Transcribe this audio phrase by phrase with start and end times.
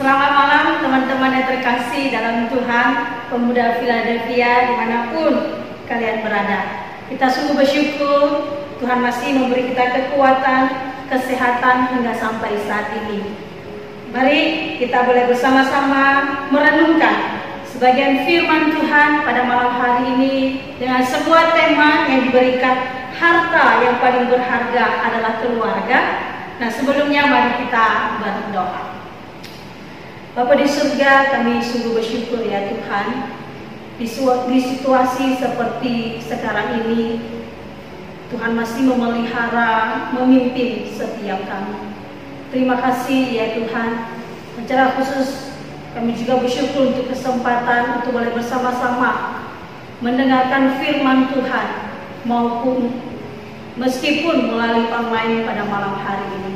[0.00, 2.88] Selamat malam teman-teman yang terkasih dalam Tuhan,
[3.28, 6.88] pemuda Philadelphia di mana pun kalian berada.
[7.12, 8.48] Kita sungguh bersyukur
[8.80, 10.72] Tuhan masih memberi kita kekuatan,
[11.04, 13.28] kesehatan hingga sampai saat ini.
[14.08, 14.40] Mari
[14.80, 16.04] kita boleh bersama-sama
[16.48, 20.34] merenungkan sebagian firman Tuhan pada malam hari ini
[20.80, 25.98] dengan sebuah tema yang diberikan harta yang paling berharga adalah keluarga.
[26.56, 28.89] Nah sebelumnya mari kita berdoa.
[30.30, 33.34] Bapa di surga, kami sungguh bersyukur ya Tuhan
[33.98, 37.18] di, di situasi seperti sekarang ini
[38.30, 41.98] Tuhan masih memelihara, memimpin setiap kami.
[42.54, 43.90] Terima kasih ya Tuhan.
[44.54, 45.50] Secara khusus
[45.98, 49.42] kami juga bersyukur untuk kesempatan untuk boleh bersama-sama
[49.98, 51.68] mendengarkan firman Tuhan
[52.22, 53.02] maupun
[53.74, 56.49] meskipun melalui online pada malam hari ini.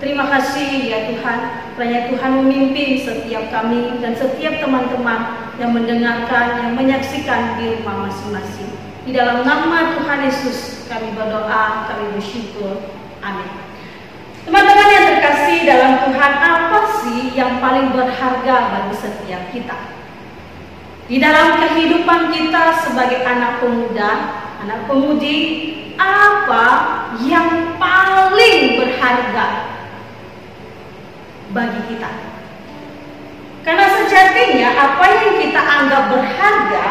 [0.00, 1.38] Terima kasih ya Tuhan,
[1.76, 8.72] kiranya Tuhan memimpin setiap kami dan setiap teman-teman yang mendengarkan, yang menyaksikan di rumah masing-masing.
[9.04, 12.80] Di dalam nama Tuhan Yesus kami berdoa, kami bersyukur.
[13.20, 13.44] Amin.
[14.48, 20.00] Teman-teman yang terkasih dalam Tuhan, apa sih yang paling berharga bagi setiap kita?
[21.12, 24.10] Di dalam kehidupan kita sebagai anak pemuda,
[24.64, 25.36] anak pemudi,
[26.00, 26.64] apa
[27.20, 29.76] yang paling berharga
[31.50, 32.10] bagi kita.
[33.60, 36.86] Karena sejatinya apa yang kita anggap berharga,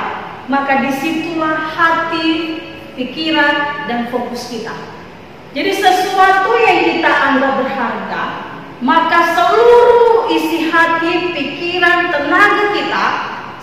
[0.45, 2.29] maka di situlah hati,
[2.93, 4.75] pikiran, dan fokus kita.
[5.49, 8.23] Jadi sesuatu yang kita anggap berharga,
[8.85, 13.05] maka seluruh isi hati, pikiran, tenaga kita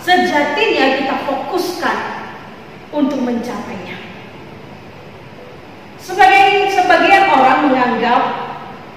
[0.03, 1.97] sejatinya kita fokuskan
[2.91, 3.99] untuk mencapainya.
[5.99, 8.46] Sebagai sebagian orang menganggap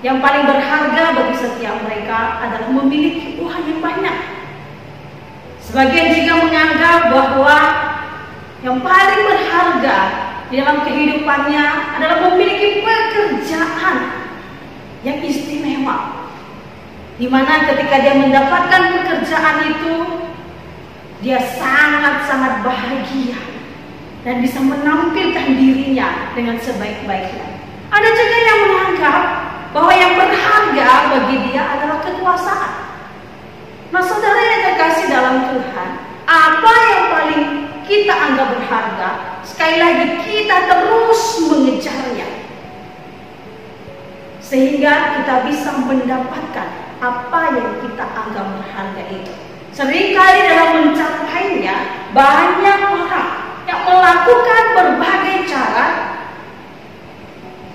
[0.00, 4.18] yang paling berharga bagi setiap mereka adalah memiliki uang yang banyak.
[5.60, 7.58] Sebagian juga menganggap bahwa
[8.64, 9.98] yang paling berharga
[10.48, 11.64] di dalam kehidupannya
[12.00, 13.96] adalah memiliki pekerjaan
[15.04, 16.28] yang istimewa.
[17.20, 19.94] Di mana ketika dia mendapatkan pekerjaan itu,
[21.20, 23.36] dia sangat-sangat bahagia
[24.24, 27.60] dan bisa menampilkan dirinya dengan sebaik-baiknya.
[27.92, 29.24] Ada juga yang menganggap
[29.70, 32.72] bahwa yang berharga bagi dia adalah kekuasaan.
[33.90, 35.88] Nah saudara yang terkasih dalam Tuhan,
[36.26, 37.44] apa yang paling
[37.86, 39.10] kita anggap berharga?
[39.42, 42.10] Sekali lagi kita terus mengejar
[44.50, 46.68] sehingga kita bisa mendapatkan
[46.98, 49.32] apa yang kita anggap berharga itu.
[49.70, 51.76] Seringkali dalam mencapainya
[52.10, 53.30] banyak orang
[53.70, 55.86] yang melakukan berbagai cara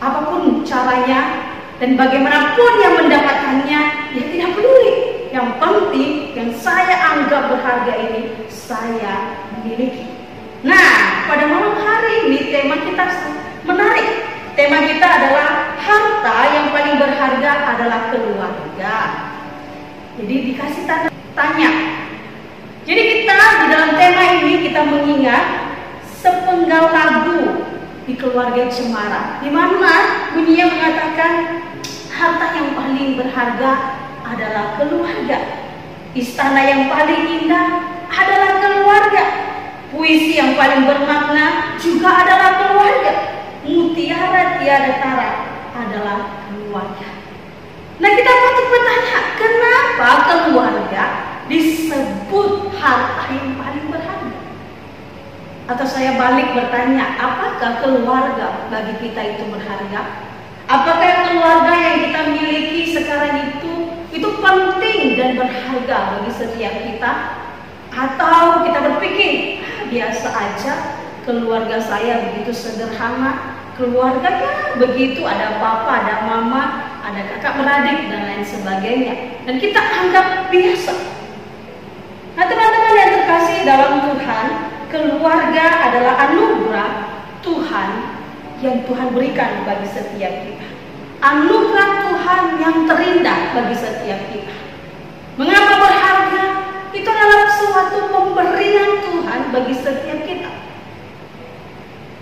[0.04, 1.35] apa pun caranya
[1.80, 3.80] dan bagaimanapun yang mendapatkannya
[4.16, 4.94] dia tidak peduli.
[5.36, 10.08] Yang penting yang saya anggap berharga ini saya miliki.
[10.64, 13.06] Nah pada malam hari ini tema kita
[13.68, 14.10] menarik.
[14.56, 18.96] Tema kita adalah harta yang paling berharga adalah keluarga.
[20.16, 20.84] Jadi dikasih
[21.36, 21.72] tanya.
[22.88, 25.46] Jadi kita di dalam tema ini kita mengingat
[26.24, 27.45] sepenggal lagu
[28.06, 29.42] di keluarga Cemara.
[29.42, 31.34] Di mana bunyinya mengatakan
[32.14, 33.72] harta yang paling berharga
[34.22, 35.38] adalah keluarga.
[36.16, 37.68] Istana yang paling indah
[38.08, 39.24] adalah keluarga.
[39.92, 43.14] Puisi yang paling bermakna juga adalah keluarga.
[43.66, 45.30] Mutiara tiada tara
[45.74, 47.10] adalah keluarga.
[47.96, 51.04] Nah kita patut bertanya kenapa keluarga
[51.48, 54.05] disebut harta yang paling berharga
[55.66, 60.30] atau saya balik bertanya, apakah keluarga bagi kita itu berharga?
[60.70, 63.74] Apakah keluarga yang kita miliki sekarang itu
[64.14, 67.12] itu penting dan berharga bagi setiap kita?
[67.96, 70.74] Atau kita berpikir, ah, biasa aja
[71.26, 76.64] keluarga saya begitu sederhana, keluarganya begitu ada papa, ada mama,
[77.02, 79.14] ada kakak beradik dan lain sebagainya.
[79.50, 80.94] Dan kita anggap biasa.
[82.36, 86.92] Nah teman-teman yang terkasih dalam Tuhan, keluarga adalah anugerah
[87.42, 87.90] Tuhan
[88.64, 90.68] yang Tuhan berikan bagi setiap kita.
[91.22, 94.56] Anugerah Tuhan yang terindah bagi setiap kita.
[95.36, 96.44] Mengapa berharga?
[96.96, 100.52] Itu adalah suatu pemberian Tuhan bagi setiap kita.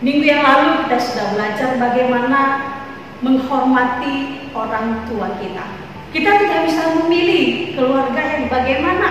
[0.04, 2.40] Minggu yang lalu kita sudah belajar bagaimana
[3.24, 5.64] menghormati orang tua kita.
[6.12, 9.10] Kita tidak bisa memilih keluarga yang bagaimana,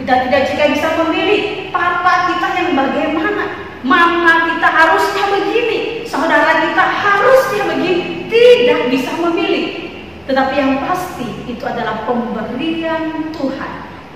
[0.00, 3.44] kita tidak juga bisa memilih papa kita yang bagaimana.
[3.82, 8.30] Mama kita harusnya begini, saudara kita harusnya begini.
[8.30, 9.90] Tidak bisa memilih.
[10.30, 13.72] Tetapi yang pasti itu adalah pemberian Tuhan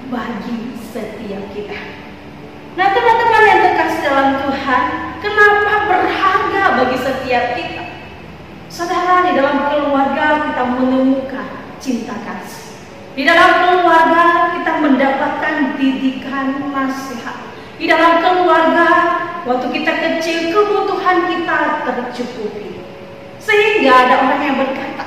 [0.06, 2.06] bagi setiap kita.
[2.78, 4.84] Nah teman-teman yang terkasih dalam Tuhan,
[5.18, 7.84] kenapa berharga bagi setiap kita?
[8.70, 11.48] Saudara, di dalam keluarga kita menemukan
[11.80, 12.76] cinta kasih.
[13.16, 17.45] Di dalam keluarga kita mendapatkan didikan nasihat.
[17.76, 18.88] Di dalam keluarga
[19.44, 22.80] waktu kita kecil kebutuhan kita tercukupi.
[23.36, 25.06] Sehingga ada orang yang berkata,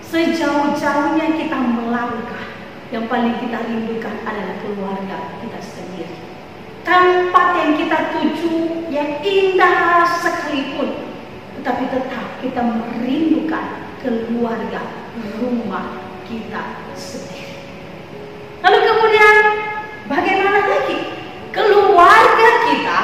[0.00, 2.56] sejauh-jauhnya kita melangkah,
[2.90, 6.16] yang paling kita rindukan adalah keluarga kita sendiri.
[6.82, 8.54] Tempat yang kita tuju
[8.90, 11.12] yang indah sekalipun,
[11.60, 14.82] tetapi tetap kita merindukan keluarga
[15.38, 17.60] rumah kita sendiri.
[18.64, 19.36] Lalu kemudian
[20.10, 20.98] bagaimana lagi?
[21.54, 23.00] Keluarga kita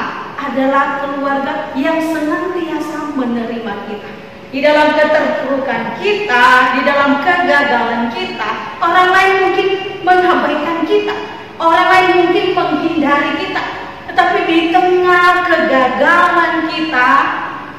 [0.52, 4.10] adalah keluarga yang senantiasa menerima kita.
[4.52, 9.68] Di dalam keterpurukan kita, di dalam kegagalan kita, orang lain mungkin
[10.04, 11.16] mengabaikan kita,
[11.56, 13.64] orang lain mungkin menghindari kita.
[14.12, 17.10] Tetapi di tengah kegagalan kita,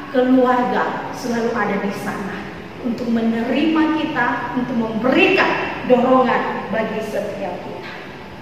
[0.09, 2.41] keluarga selalu ada di sana
[2.81, 7.91] untuk menerima kita, untuk memberikan dorongan bagi setiap kita.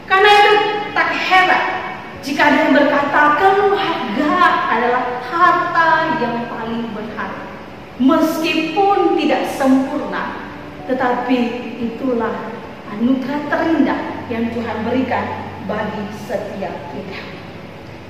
[0.07, 0.53] Karena itu
[0.95, 1.80] tak heran
[2.22, 4.34] jika ada yang berkata keluarga
[4.70, 5.90] adalah harta
[6.22, 7.50] yang paling berharga.
[7.98, 10.54] Meskipun tidak sempurna,
[10.86, 11.38] tetapi
[11.82, 12.54] itulah
[12.94, 15.25] anugerah terindah yang Tuhan berikan
[15.66, 17.20] bagi setiap kita.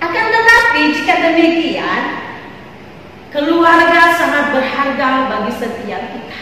[0.04, 2.02] Akan tetapi jika demikian,
[3.32, 6.40] keluarga sangat berharga bagi setiap kita.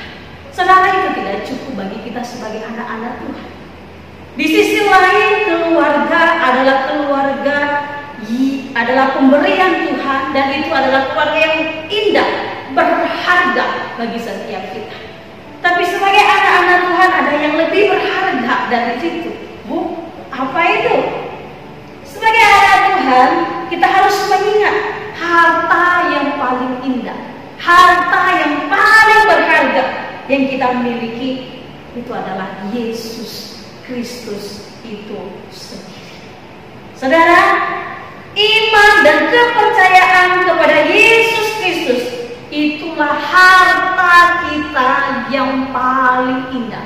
[0.49, 3.49] Saudara itu tidak cukup bagi kita sebagai anak-anak Tuhan.
[4.39, 6.88] Di sisi lain keluarga adalah
[8.89, 11.57] adalah pemberian Tuhan dan itu adalah keluarga yang
[11.93, 12.29] indah,
[12.73, 14.97] berharga bagi setiap kita.
[15.61, 19.29] Tapi sebagai anak-anak Tuhan ada yang lebih berharga dari situ.
[19.69, 20.95] Bu, apa itu?
[22.01, 23.29] Sebagai anak Tuhan,
[23.69, 24.77] kita harus mengingat
[25.13, 27.19] harta yang paling indah,
[27.61, 29.85] harta yang paling berharga
[30.25, 31.61] yang kita miliki
[31.93, 35.21] itu adalah Yesus Kristus itu
[35.53, 35.99] sendiri.
[36.99, 37.48] Saudara,
[42.99, 44.15] itulah harta
[44.51, 44.91] kita
[45.31, 46.83] yang paling indah,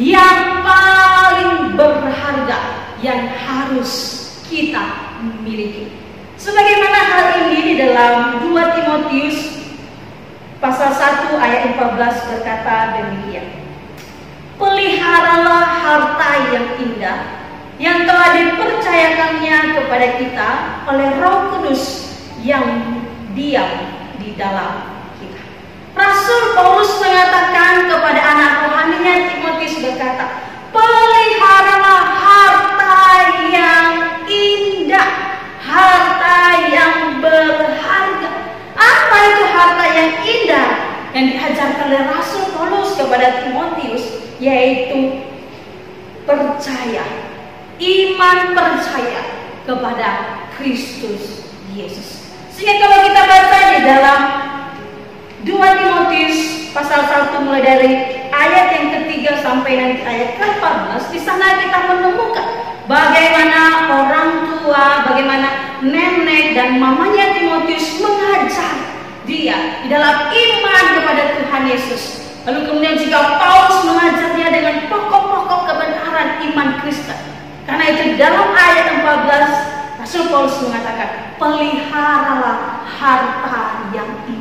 [0.00, 3.92] yang paling berharga yang harus
[4.48, 4.80] kita
[5.44, 5.92] miliki.
[6.40, 9.60] Sebagaimana hal ini di dalam 2 Timotius
[10.64, 13.68] Pasal 1 ayat 14 berkata demikian.
[14.56, 17.20] peliharalah harta yang indah
[17.76, 20.50] yang telah dipercayakannya kepada kita
[20.88, 22.64] oleh Roh Kudus yang
[23.36, 23.72] diam
[24.16, 24.99] di dalam.
[25.94, 30.38] Rasul Paulus mengatakan kepada anak rohaninya Timotius berkata,
[30.70, 32.98] peliharalah harta
[33.50, 33.86] yang
[34.30, 35.08] indah,
[35.58, 36.38] harta
[36.70, 38.30] yang berharga.
[38.78, 40.68] Apa itu harta yang indah
[41.10, 44.04] yang diajarkan oleh Rasul Paulus kepada Timotius?
[44.40, 45.26] Yaitu
[46.24, 47.04] percaya,
[47.76, 49.20] iman percaya
[49.66, 50.08] kepada
[50.56, 51.44] Kristus
[51.76, 52.32] Yesus.
[52.48, 54.20] Sehingga kalau kita baca di dalam
[55.40, 57.90] 2 Timotius pasal 1 mulai dari
[58.28, 62.46] ayat yang ketiga sampai nanti ayat ke-14 di sana kita menemukan
[62.84, 68.74] bagaimana orang tua, bagaimana nenek dan mamanya Timotius mengajar
[69.24, 72.02] dia di dalam iman kepada Tuhan Yesus.
[72.44, 77.16] Lalu kemudian jika Paulus mengajar dia dengan pokok-pokok kebenaran iman Kristen.
[77.64, 84.39] Karena itu dalam ayat 14 Rasul Paulus mengatakan, peliharalah harta yang itu.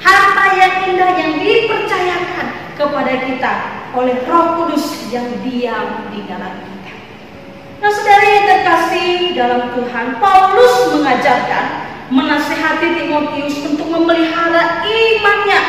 [0.00, 3.52] Harta yang indah yang dipercayakan kepada kita
[3.96, 6.92] oleh Roh Kudus yang diam di dalam kita.
[7.80, 11.64] Nah, saudara yang terkasih dalam Tuhan, Paulus mengajarkan,
[12.12, 15.60] menasehati Timotius untuk memelihara imannya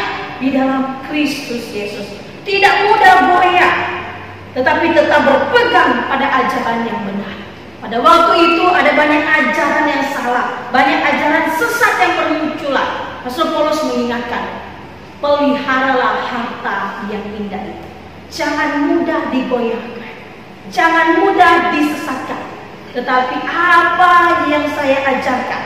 [0.43, 2.07] di dalam Kristus Yesus.
[2.43, 3.75] Tidak mudah goyah,
[4.55, 7.36] tetapi tetap berpegang pada ajaran yang benar.
[7.84, 13.06] Pada waktu itu ada banyak ajaran yang salah, banyak ajaran sesat yang bermunculan.
[13.27, 14.72] Rasul Paulus mengingatkan,
[15.19, 17.88] peliharalah harta yang indah itu.
[18.31, 20.15] Jangan mudah digoyahkan,
[20.72, 22.39] jangan mudah disesatkan.
[22.96, 25.63] Tetapi apa yang saya ajarkan,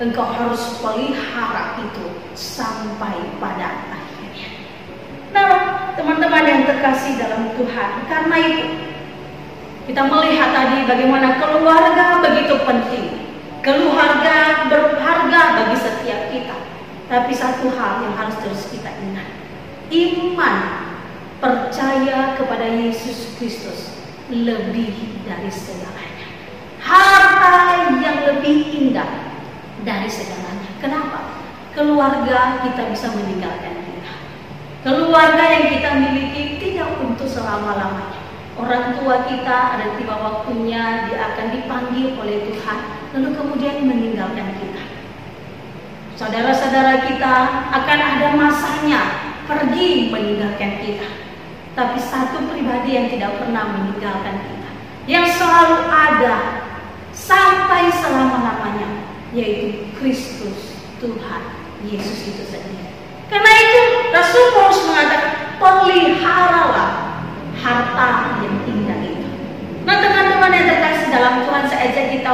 [0.00, 4.48] engkau harus pelihara itu sampai pada akhirnya.
[5.36, 8.64] Nah, teman-teman yang terkasih dalam Tuhan, karena itu
[9.92, 13.28] kita melihat tadi bagaimana keluarga begitu penting.
[13.60, 16.64] Keluarga berharga bagi setiap kita.
[17.14, 19.30] Tapi satu hal yang harus terus kita ingat.
[19.86, 20.82] Iman
[21.38, 23.94] percaya kepada Yesus Kristus
[24.26, 26.26] lebih dari segalanya.
[26.82, 29.30] Harta yang lebih indah
[29.86, 30.74] dari segalanya.
[30.82, 31.38] Kenapa?
[31.70, 34.14] Keluarga kita bisa meninggalkan kita.
[34.82, 38.26] Keluarga yang kita miliki tidak untuk selama-lamanya.
[38.58, 42.78] Orang tua kita ada tiba waktunya dia akan dipanggil oleh Tuhan
[43.14, 44.73] lalu kemudian meninggalkan kita.
[46.14, 47.34] Saudara-saudara kita
[47.74, 49.02] akan ada masanya
[49.50, 51.10] pergi meninggalkan kita.
[51.74, 54.70] Tapi satu pribadi yang tidak pernah meninggalkan kita,
[55.10, 56.62] yang selalu ada
[57.10, 61.42] sampai selama-lamanya, yaitu Kristus Tuhan
[61.82, 62.94] Yesus itu sendiri.
[63.26, 63.80] Karena itu
[64.14, 66.90] Rasul Paulus mengatakan peliharalah
[67.58, 69.30] harta yang indah itu.
[69.82, 72.30] Nah teman-teman yang terkasih dalam Tuhan saya ajak kita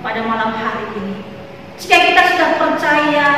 [0.00, 1.19] pada malam hari ini.
[1.80, 3.28] Jika kita sudah percaya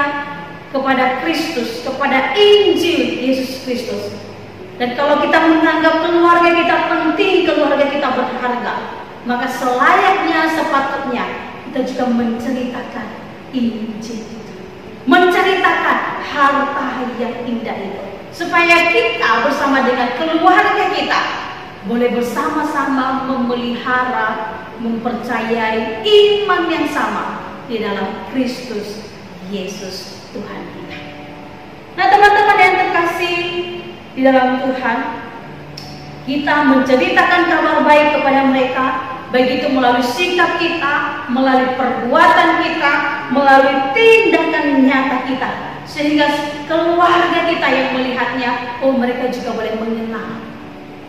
[0.75, 4.19] kepada Kristus, kepada Injil Yesus Kristus,
[4.83, 8.75] dan kalau kita menganggap keluarga kita penting, keluarga kita berharga,
[9.23, 11.25] maka selayaknya, sepatutnya
[11.71, 13.07] kita juga menceritakan
[13.55, 14.27] Injil.
[15.07, 16.87] Menceritakan harta
[17.23, 18.05] yang indah itu.
[18.35, 21.21] Supaya kita bersama dengan keluarga kita
[21.87, 27.42] boleh bersama-sama memelihara, mempercayai iman yang sama
[27.73, 29.01] di dalam Kristus
[29.49, 30.99] Yesus Tuhan kita.
[31.97, 33.37] Nah teman-teman yang terkasih
[34.13, 34.99] di dalam Tuhan,
[36.29, 38.85] kita menceritakan kabar baik kepada mereka,
[39.33, 42.93] baik itu melalui sikap kita, melalui perbuatan kita,
[43.33, 45.51] melalui tindakan nyata kita,
[45.89, 46.29] sehingga
[46.69, 48.51] keluarga kita yang melihatnya,
[48.85, 50.45] oh mereka juga boleh mengenal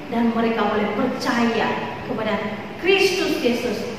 [0.08, 2.34] dan mereka boleh percaya kepada
[2.80, 3.93] Kristus Yesus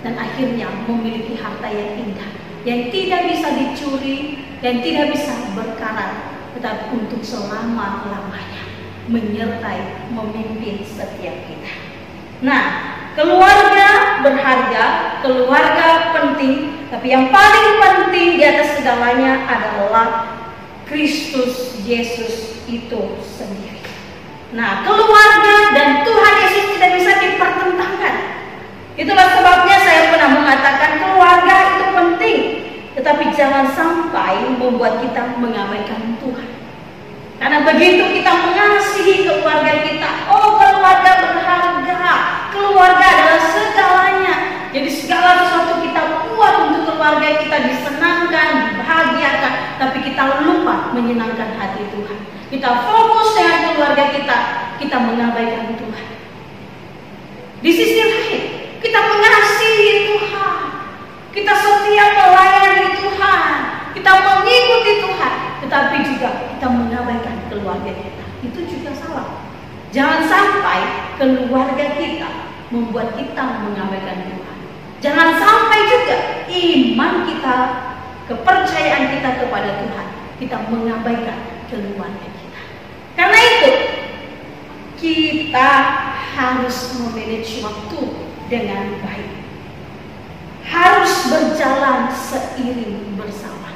[0.00, 2.30] dan akhirnya memiliki harta yang indah
[2.64, 4.18] yang tidak bisa dicuri
[4.60, 8.62] dan tidak bisa berkarat tetapi untuk selama-lamanya
[9.08, 11.72] menyertai memimpin setiap kita.
[12.44, 12.62] Nah,
[13.16, 14.84] keluarga berharga,
[15.24, 20.08] keluarga penting, tapi yang paling penting di atas segalanya adalah
[20.84, 23.82] Kristus Yesus itu sendiri.
[24.54, 28.14] Nah, keluarga dan Tuhan Yesus tidak bisa dipertentangkan.
[29.00, 32.38] Itulah sebabnya saya pernah mengatakan keluarga itu penting,
[33.00, 36.48] tetapi jangan sampai membuat kita mengabaikan Tuhan.
[37.40, 42.12] Karena begitu kita mengasihi keluarga kita, oh keluarga berharga,
[42.52, 44.34] keluarga adalah segalanya.
[44.76, 51.88] Jadi segala sesuatu kita buat untuk keluarga kita disenangkan, dibahagiakan, tapi kita lupa menyenangkan hati
[51.88, 52.18] Tuhan.
[52.52, 54.38] Kita fokus dengan keluarga kita,
[54.76, 56.06] kita mengabaikan Tuhan.
[57.64, 58.49] Di sisi lain,
[58.80, 60.56] kita mengasihi Tuhan.
[61.30, 63.52] Kita setia melayani Tuhan.
[63.94, 65.34] Kita mengikuti Tuhan.
[65.62, 68.24] Tetapi juga kita mengabaikan keluarga kita.
[68.40, 69.28] Itu juga salah.
[69.92, 70.80] Jangan sampai
[71.20, 72.30] keluarga kita
[72.72, 74.56] membuat kita mengabaikan Tuhan.
[75.00, 77.56] Jangan sampai juga iman kita,
[78.28, 80.06] kepercayaan kita kepada Tuhan,
[80.36, 81.38] kita mengabaikan
[81.72, 82.62] keluarga kita.
[83.16, 83.70] Karena itu,
[85.00, 85.70] kita
[86.36, 88.00] harus memanage waktu
[88.50, 89.30] dengan baik.
[90.66, 93.70] Harus berjalan seiring bersama.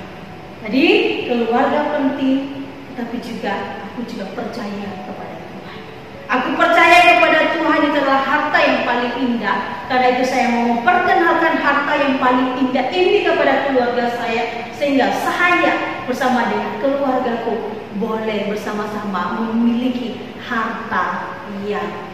[0.66, 0.86] Jadi
[1.30, 2.66] keluarga penting,
[2.98, 5.78] tapi juga aku juga percaya kepada Tuhan.
[6.26, 9.86] Aku percaya kepada Tuhan itu adalah harta yang paling indah.
[9.86, 14.74] Karena itu saya mau memperkenalkan harta yang paling indah ini kepada keluarga saya.
[14.74, 22.13] Sehingga saya bersama dengan keluargaku boleh bersama-sama memiliki harta yang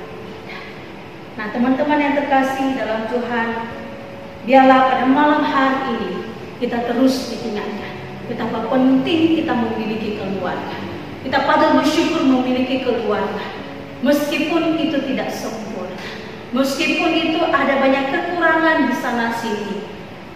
[1.40, 3.72] Nah teman-teman yang terkasih dalam Tuhan,
[4.44, 6.28] biarlah pada malam hari ini
[6.60, 7.96] kita terus diingatkan
[8.28, 10.76] betapa penting kita memiliki keluarga.
[11.24, 13.56] Kita patut bersyukur memiliki keluarga,
[14.04, 15.96] meskipun itu tidak sempurna,
[16.52, 19.88] meskipun itu ada banyak kekurangan di sana sini.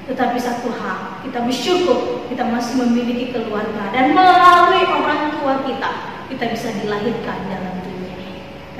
[0.08, 5.90] Tetapi satu hal, kita bersyukur kita masih memiliki keluarga dan melalui orang tua kita,
[6.32, 7.83] kita bisa dilahirkan dalam.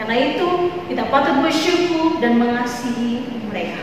[0.04, 3.81] Karena itu kita patut bersyukur dan mengasihi mereka.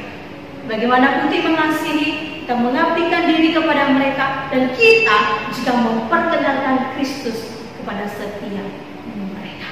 [0.69, 2.09] Bagaimana putih mengasihi,
[2.45, 8.69] kita mengabdikan diri kepada mereka dan kita juga memperkenalkan Kristus kepada setiap
[9.33, 9.69] mereka.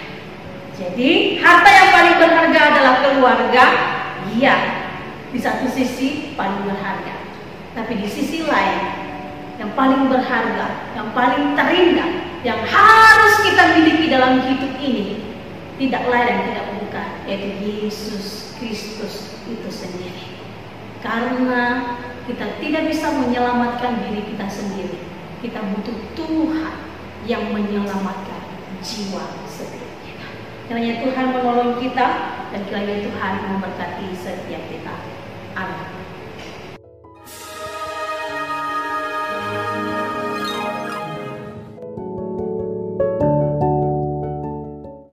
[0.73, 3.65] Jadi harta yang paling berharga adalah keluarga.
[4.33, 4.55] Iya,
[5.29, 7.29] di satu sisi paling berharga.
[7.77, 9.05] Tapi di sisi lain
[9.61, 15.28] yang paling berharga, yang paling terindah, yang harus kita miliki dalam hidup ini
[15.79, 20.43] tidak lain dan tidak bukan yaitu Yesus Kristus itu sendiri.
[20.99, 21.95] Karena
[22.27, 24.99] kita tidak bisa menyelamatkan diri kita sendiri.
[25.39, 26.75] Kita butuh Tuhan
[27.23, 28.43] yang menyelamatkan
[28.83, 30.27] jiwa setiap kita.
[30.67, 32.07] Kiranya Tuhan menolong kita
[32.51, 34.93] dan kiranya Tuhan memberkati setiap kita.
[35.55, 35.98] Amin.